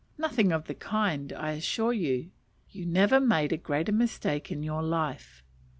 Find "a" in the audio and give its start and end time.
3.53-3.55